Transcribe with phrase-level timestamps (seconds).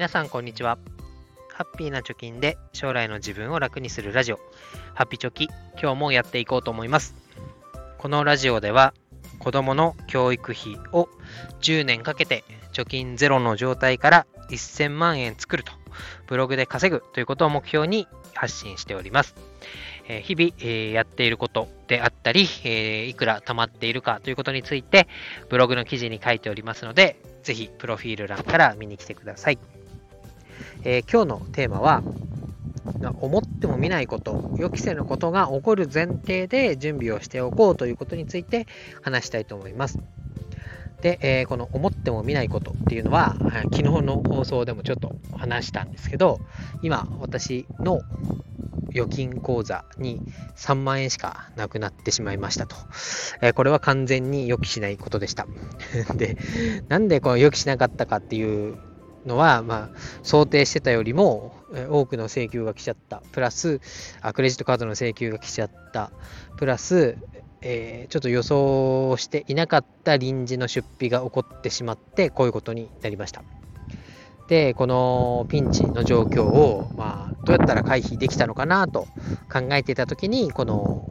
[0.00, 0.78] 皆さんこんにちは。
[1.52, 4.40] ハッピーな貯金で将来の自分を楽にするラジオ、
[4.94, 7.14] ハッピチョキ、今日もやっていこうと思います。
[7.98, 8.94] このラジオでは
[9.40, 11.10] 子供の教育費を
[11.60, 15.72] 10年かけて貯金ゼロの状態から1000万円作ると、
[16.28, 19.34] ブログで稼ぐということを目標に発信しております。
[20.08, 25.08] え日々、えやっていることであったり、えいくら貯まっているかということについて、
[25.50, 29.58] ブログの記事に書いておりますので、ぜひ、プロフィール欄から見に来てください。
[30.84, 32.02] えー、今日のテーマは、
[33.20, 38.66] 思っても見ないこと、予期せぬことが起こる前提で準備をしておこうということについて
[39.02, 39.98] 話したいと思います。
[41.00, 43.36] で、えー、この思っても見ないことっていうのは、
[43.72, 46.40] 昨日の放送でもちょっと話したんですけど、
[46.82, 48.02] 今、私の
[48.90, 50.20] 預金口座に
[50.56, 52.76] 3万円しかなくなってしまいましたと。
[53.40, 55.46] えー、これは完全に予期しないことでした。
[56.16, 56.36] で、
[56.88, 58.76] なんでこの予期しなかったかっていう
[59.26, 61.54] のは、まあ、想定してたよりも
[61.90, 63.22] 多くの請求が来ちゃった。
[63.32, 63.80] プラス、
[64.22, 66.10] あクレジットカードの請求が来ちゃった。
[66.56, 67.16] プラス、
[67.62, 73.42] えー、ちょっと予想していなかった臨時の出費が起こってしまって、こういうことになりました。
[74.48, 79.06] で、このピンチの状況を、まあ、どうやったら回避できたのかなと
[79.52, 81.08] 考えていたときに、この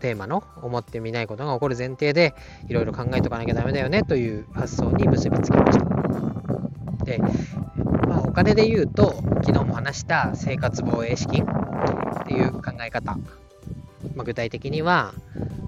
[0.00, 2.34] テーマの思ってみないことが起こる前提で、
[2.68, 6.01] いろいろ考えとかなきゃダメだよねという発想に結びつきました。
[7.04, 7.18] で、
[8.08, 9.14] まあ、お金で言うと、
[9.44, 13.16] 昨日も話した生活防衛資金っていう考え方。
[14.14, 15.14] まあ、具体的には、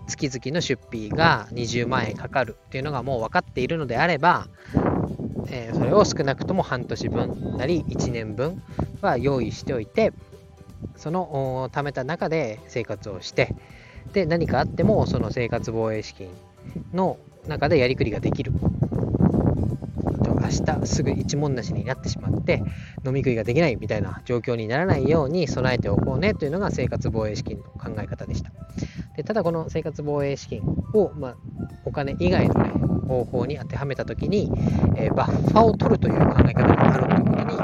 [0.06, 4.48] 月々の出費が20万円かかるっていうのがもう分かっているのであれば、
[5.48, 8.62] えー、それを少なくとも半年分なり1年分
[9.00, 10.12] は用意しておいて
[10.96, 13.54] その貯めた中で生活をして
[14.12, 16.28] で何かあってもその生活防衛資金
[16.92, 18.52] の中でやりくりができる
[20.44, 22.62] 明日すぐ一文なしになってしまって
[23.04, 28.52] 飲み食いができないみたいな状況にならないように備えておこうねというのが生活防衛資金の考え方でした
[29.16, 30.62] でただこの生活防衛資金
[30.92, 31.36] を、まあ、
[31.84, 32.70] お金以外の、ね、
[33.06, 34.50] 方法に当てはめたときに、
[34.96, 37.56] えー、バッファを取るという考え方があるということに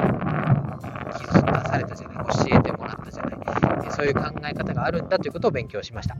[1.18, 6.16] 気づかされたじゃない、教えてもらったじゃない、えー、そういう考え方があるんだということを勉強しました。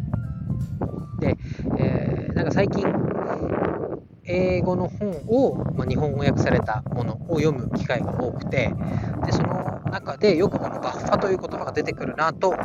[1.20, 1.36] で、
[1.78, 2.82] えー、なんか最近、
[4.30, 8.72] 英語の本を、まあ、日本語訳されたものを読む機会が多くて、
[9.26, 12.60] でその中でよくこのバッファという言葉が出てくるなと思い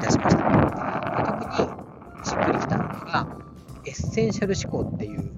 [0.00, 1.16] 出しました。
[1.26, 1.86] 特に
[2.24, 3.26] しっくりきたのが、
[3.84, 5.32] エッセンシャル思考っていう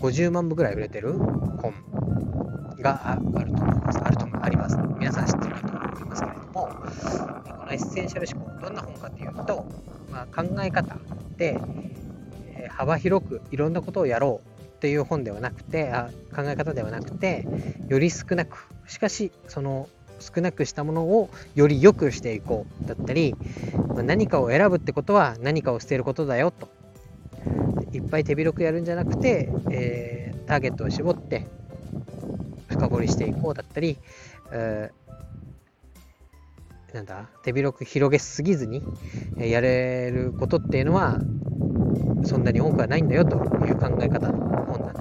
[0.00, 1.74] 50万部ぐらい売れてる本
[2.80, 3.98] があると思います。
[4.02, 4.78] あると思あります。
[4.98, 9.66] 皆さん知ってるかと思いますけれども、このエッセンシャル思考、どんな本かっていうと、
[10.10, 10.96] まあ、考え方
[11.36, 11.60] で、
[12.56, 17.48] え幅広くいろんなことをやろうっていう本ではなくてあ、考え方ではなくて、
[17.88, 19.88] より少なく、しかしその
[20.20, 23.34] 少なくしたものをより良くしていこうだったり、
[23.88, 26.68] まあ、何かを選ぶってことは何かを捨てることだよと。
[27.92, 31.48] いっぱい手広くやるんじゃなくて、えー、ターゲットを絞って
[32.68, 33.98] 深掘りしていこうだったり、
[34.52, 38.82] えー、なんだ手広く広げすぎずに
[39.38, 41.18] やれることっていうのは
[42.24, 43.36] そんなに多くはないんだよと
[43.66, 44.57] いう考え方。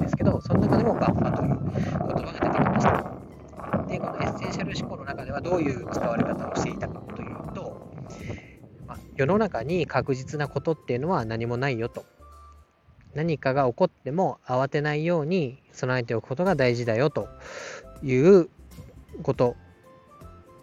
[0.08, 7.92] ですけどその中でもバッファという言葉が出てきましたでこのエッセンシャル思考の中ではどういう使われ方をしていたかというと、
[8.88, 12.06] まあ、世の中に確実なことっていうのは何もないよと
[13.14, 17.28] 何かが起こっても慌てないように備えておくことが大事だよと
[18.04, 18.50] いう
[19.24, 19.56] こと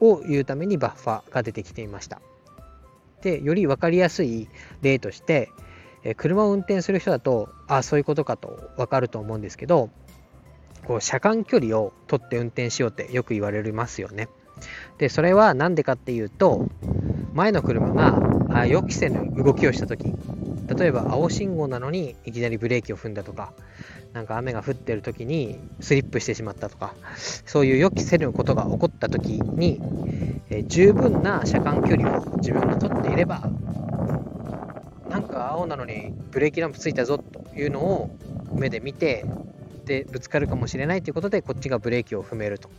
[0.01, 2.21] を言うためにバッファが出てきていました。
[3.23, 4.49] で、より分かりやすい
[4.83, 5.51] 例として、
[6.05, 9.91] え車を運転する人だと、あ、そういうことかと分かると思うんですけど、
[10.87, 14.29] こう車間距離を取って運転しようってよく言われますよね。
[14.99, 16.69] で、それは何でかっていうと、
[17.33, 20.15] 前の車が予期せぬ動きをした時
[20.79, 23.53] 例えば青信号なのにいきなりブレーキを踏んだとか、
[24.13, 29.81] なんか雨が降ってる時にスリップしてしまったとか、そういう予期せぬことが起こった時に、
[30.51, 33.51] え、十分な車間距離を自分が取っていれば、
[35.35, 38.09] なんか青なのにブレーキランプついたぞというのを
[38.55, 39.27] 目で見て、
[39.85, 42.71] で、ぶつかるかもしれないということで、こっちがブレーキを踏めると。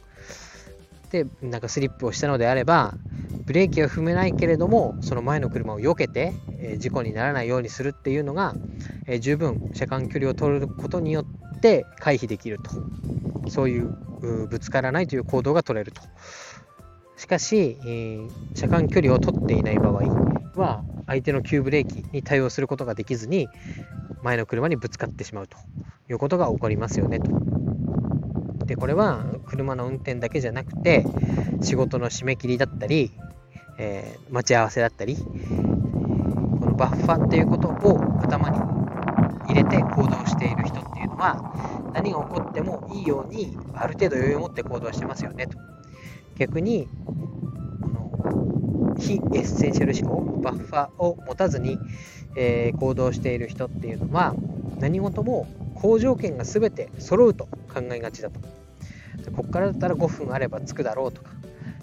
[1.11, 2.95] で、なんかスリップをしたのであれば、
[3.45, 8.55] ブレーキは踏めないけれども、その前の車を避けて、え事故にならないようにするっていうのが、
[9.05, 11.25] え十分車間距離を取ることによ
[11.57, 12.59] って回避できる
[13.43, 13.49] と。
[13.49, 16.01] そういうぶつからないという行動が取れると。
[17.17, 18.19] しかし、え、
[18.55, 20.03] 車間距離を取っていない場合
[20.55, 23.47] は、相手の急ブレーキに対応することができずに、
[24.23, 25.57] 前の車にぶつかってしまうと
[26.09, 27.31] いうことが起こりますよねと。
[28.65, 31.05] で、これは車の運転だけじゃなくて、
[31.61, 33.11] 仕事の締め切りだったり、
[33.77, 35.21] えー、待ち合わせだったり、こ
[36.65, 38.57] のバッファっていうことを頭に
[39.47, 45.57] 入れて行動している人っていうのは、何が起こってもいいように、ある程度余裕を持って行動してますよねと。
[46.37, 46.87] 逆に、
[48.99, 51.77] 非エッセンシャル思考、バッファを持たずに、
[52.35, 54.35] えー、行動している人っていうのは、
[54.79, 58.39] 何事も好条件が全て揃うと考えがちだと。
[59.31, 61.31] ここからだったら5分あれば着くだろうとか、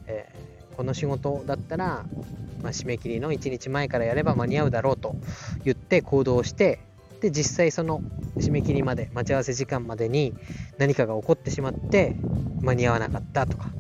[0.06, 2.04] えー、この仕事だったら、
[2.62, 5.16] まあ、締め切りの1日前からやれば間に合うだろうと
[5.64, 6.80] 言って行動して
[7.20, 8.02] で実際その
[8.36, 10.34] 締め切りまで待ち合わせ時間までに
[10.78, 12.16] 何かが起こってしまって
[12.62, 13.70] 間に合わなかったとか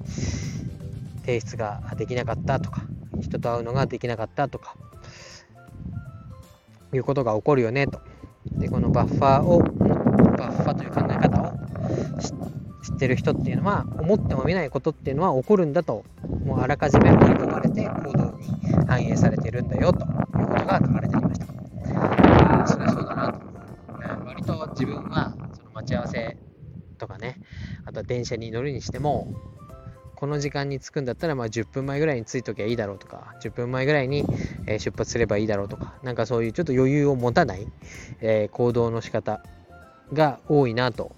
[1.22, 2.82] 提出ができなかったとか
[3.22, 4.76] 人と会うのができなかったとか
[6.94, 8.00] いうことが起こるよねと
[8.52, 11.52] でこのバッファーをバッファという考え方を
[12.82, 16.04] 知ってる人っていうのは思っても見ないことっていうのは起こるんだと
[16.44, 18.46] もうあらかじめ織り込まれて行動に
[18.86, 21.46] 反映されてるんだよということが書かれていました。
[22.62, 23.40] あそれはそうだなと。
[24.26, 26.36] 割と自分はその待ち合わせ
[26.98, 27.40] とかね
[27.84, 29.32] あとは電車に乗るにしても
[30.22, 34.24] この時間に着くんだったら、まあ、10分前ぐらいに着いときゃいいだろうとか、10分前ぐらいに、
[34.68, 37.66] え出発すればいいだろうとか、なんかそういうちょっと余裕を持たない、
[38.20, 39.42] え、行動の仕方
[40.12, 41.10] が多いなと、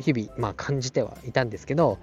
[0.00, 2.00] 日々、まあ、感じてはいたんですけど、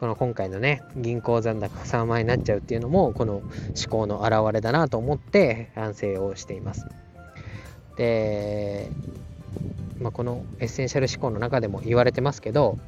[0.00, 3.50] この今回のね、銀行残高3万円になっちゃうっていうのも、この思
[3.90, 6.86] 考の表れだなと思って反省をしています。
[7.98, 8.88] で、
[10.00, 12.78] まあ、このエッセンシャル思考の中でも言われてますけど、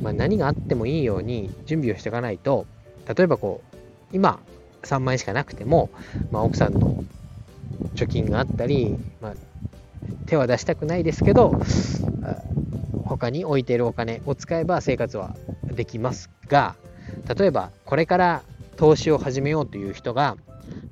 [0.00, 2.66] まあ、何があってもいいように準備をしていかないと
[3.14, 3.76] 例えばこう
[4.12, 4.40] 今
[4.82, 5.90] 3万円しかなくても、
[6.30, 7.04] まあ、奥さんの
[7.94, 9.34] 貯金があったり、まあ、
[10.26, 11.60] 手は出したくないですけど
[13.04, 15.34] 他に置いているお金を使えば生活は
[15.64, 16.76] できますが
[17.36, 18.42] 例えばこれから
[18.76, 20.36] 投資を始めようという人が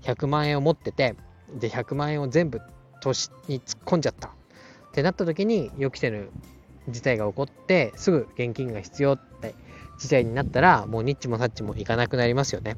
[0.02, 1.14] 100万円を持ってて
[1.54, 2.60] で100万円を全部
[3.00, 4.28] 投資に突っ込んじゃった。
[4.28, 6.30] ってなった時に予期せぬ
[6.88, 9.54] 事態が起こってすぐ現金が必要って
[9.98, 12.76] 事態になったらもうニッチもサッチもいかなくなりますよね。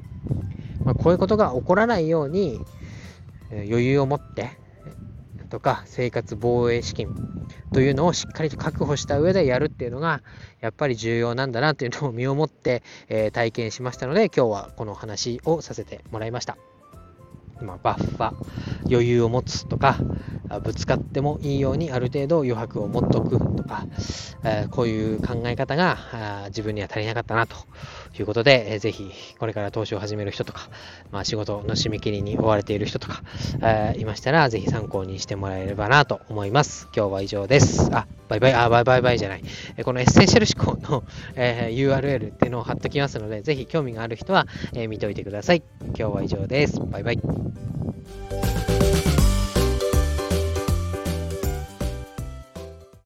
[0.83, 2.59] まあ、こういうことが起こらないように
[3.51, 4.51] 余裕を持って
[5.49, 7.09] とか生活防衛資金
[7.73, 10.21] というのをしっかりと確保した上でやるっていうのが
[10.61, 16.57] やっぱり重要なんだなというのを身をもって、え体験しましたので今日はこの話をさせてもらいました。
[17.61, 18.33] まあ、バッファ
[18.89, 19.97] 余裕を持つとか
[20.63, 23.85] ぶつかってもいいようにある程度余白を持っとくとか、
[24.43, 27.55] えー、こういう考え方が自分には足りなかったなと
[28.17, 30.69] いうことで、えー、ぜひこれから投資を始める人とか、
[31.11, 33.21] まあ、仕事の締め切りに追われている人とか、
[33.61, 36.87] えー、いましたらぜひ参考にしてもらえればなと思います。
[36.95, 37.89] 今日は以上です。
[37.93, 39.43] あ、バイバイ、あ、バイバイバイじゃない。
[39.77, 41.03] えこのエッセンシャル思考の、
[41.35, 45.63] え URL っていうのを貼っときますので、ぜひ興味がある人は、え見ておいてください。
[45.81, 46.79] 今日は以上です。
[46.79, 47.48] バイバイ。
[47.51, 48.58] Thank you